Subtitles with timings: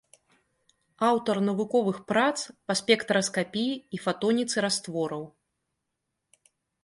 [1.09, 2.37] Аўтар навуковых прац
[2.71, 5.23] па спектраскапіі і фатоніцы раствораў.